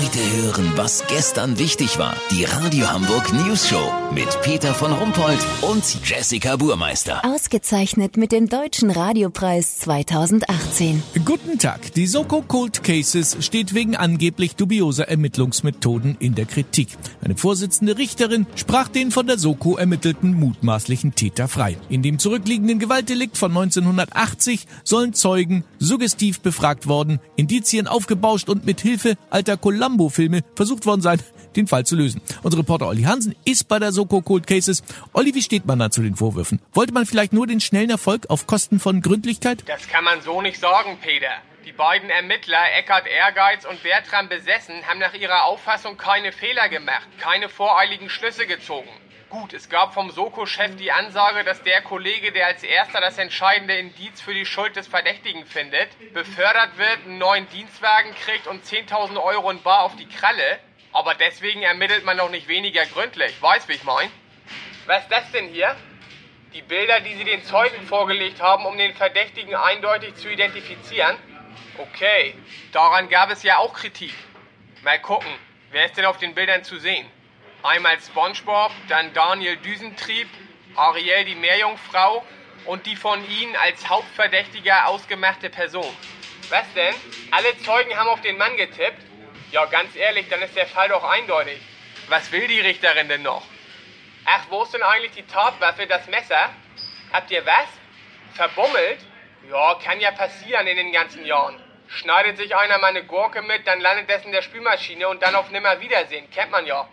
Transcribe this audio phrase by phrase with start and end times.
[0.00, 2.16] Heute hören, was gestern wichtig war.
[2.30, 7.22] Die Radio Hamburg News Show mit Peter von Rumpold und Jessica Burmeister.
[7.22, 11.02] Ausgezeichnet mit dem Deutschen Radiopreis 2018.
[11.26, 11.92] Guten Tag.
[11.92, 16.88] Die Soko Cold Cases steht wegen angeblich dubioser Ermittlungsmethoden in der Kritik.
[17.22, 21.76] Eine Vorsitzende Richterin sprach den von der Soko ermittelten mutmaßlichen Täter frei.
[21.90, 28.80] In dem zurückliegenden Gewaltdelikt von 1980 sollen Zeugen suggestiv befragt worden, Indizien aufgebauscht und mit
[28.80, 29.58] Hilfe alter
[29.90, 31.20] Columbo-Filme versucht worden sein,
[31.56, 32.20] den Fall zu lösen.
[32.42, 34.82] Unser Reporter Olli Hansen ist bei der Soko Cold Cases.
[35.12, 36.60] Olli, wie steht man da zu den Vorwürfen?
[36.72, 39.64] Wollte man vielleicht nur den schnellen Erfolg auf Kosten von Gründlichkeit?
[39.66, 41.26] Das kann man so nicht sagen, Peter.
[41.64, 47.06] Die beiden Ermittler, Eckhard Ehrgeiz und Bertram Besessen, haben nach ihrer Auffassung keine Fehler gemacht,
[47.20, 48.88] keine voreiligen Schlüsse gezogen.
[49.28, 53.76] Gut, es gab vom Soko-Chef die Ansage, dass der Kollege, der als erster das entscheidende
[53.76, 59.22] Indiz für die Schuld des Verdächtigen findet, befördert wird, einen neuen Dienstwagen kriegt und 10.000
[59.22, 60.58] Euro in Bar auf die Kralle.
[60.92, 63.40] Aber deswegen ermittelt man noch nicht weniger gründlich.
[63.40, 64.10] Weißt, wie ich mein?
[64.86, 65.76] Was ist das denn hier?
[66.54, 71.16] Die Bilder, die sie den Zeugen vorgelegt haben, um den Verdächtigen eindeutig zu identifizieren?
[71.78, 72.34] Okay,
[72.72, 74.12] daran gab es ja auch Kritik.
[74.82, 75.32] Mal gucken,
[75.70, 77.06] wer ist denn auf den Bildern zu sehen?
[77.62, 80.28] Einmal SpongeBob, dann Daniel Düsentrieb,
[80.76, 82.24] Ariel die Meerjungfrau
[82.66, 85.94] und die von Ihnen als Hauptverdächtiger ausgemachte Person.
[86.48, 86.94] Was denn?
[87.30, 89.02] Alle Zeugen haben auf den Mann getippt?
[89.52, 91.60] Ja, ganz ehrlich, dann ist der Fall doch eindeutig.
[92.08, 93.46] Was will die Richterin denn noch?
[94.24, 96.50] Ach, wo ist denn eigentlich die Tatwaffe, das Messer?
[97.12, 97.68] Habt ihr was?
[98.34, 99.00] Verbummelt?
[99.48, 101.56] Ja, kann ja passieren in den ganzen Jahren.
[101.88, 105.34] Schneidet sich einer mal eine Gurke mit, dann landet das in der Spülmaschine und dann
[105.34, 106.30] auf Nimmerwiedersehen.
[106.30, 106.88] Kennt man ja.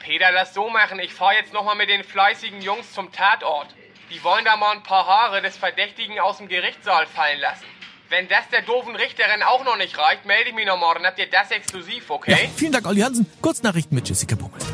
[0.00, 0.98] Peter, lass so machen.
[0.98, 3.68] Ich fahr jetzt nochmal mit den fleißigen Jungs zum Tatort.
[4.10, 7.66] Die wollen da mal ein paar Haare des Verdächtigen aus dem Gerichtssaal fallen lassen.
[8.08, 11.04] Wenn das der doofen Richterin auch noch nicht reicht, melde ich mich noch morgen.
[11.04, 12.30] Habt ihr das exklusiv, okay?
[12.30, 13.26] Ja, vielen Dank, Olli Hansen.
[13.42, 14.72] Kurznachrichten mit Jessica Burmeister.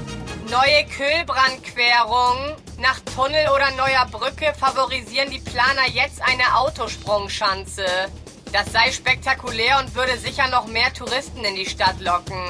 [0.53, 2.57] Neue Kühlbrandquerung.
[2.79, 7.87] Nach Tunnel oder neuer Brücke favorisieren die Planer jetzt eine Autosprungschanze.
[8.53, 12.45] Das sei spektakulär und würde sicher noch mehr Touristen in die Stadt locken.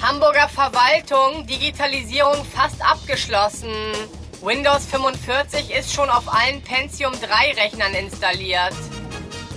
[0.00, 3.74] Hamburger Verwaltung, Digitalisierung fast abgeschlossen.
[4.40, 8.74] Windows 45 ist schon auf allen Pentium 3 Rechnern installiert.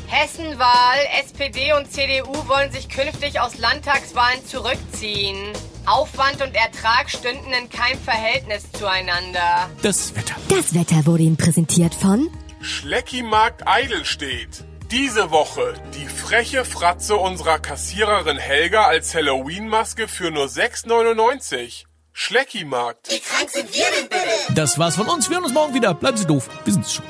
[0.07, 5.53] Hessenwahl, SPD und CDU wollen sich künftig aus Landtagswahlen zurückziehen.
[5.85, 9.69] Aufwand und Ertrag stünden in keinem Verhältnis zueinander.
[9.81, 10.35] Das Wetter.
[10.49, 12.29] Das Wetter wurde Ihnen präsentiert von
[12.61, 14.65] Schleckimarkt Eidelstedt.
[14.91, 21.85] Diese Woche die freche Fratze unserer Kassiererin Helga als Halloween-Maske für nur 6,99.
[22.13, 23.09] Schleckimarkt.
[24.53, 25.29] Das war's von uns.
[25.29, 25.93] Wir hören uns morgen wieder.
[25.93, 26.49] Bleiben Sie doof.
[26.63, 27.05] Wir sind's schon.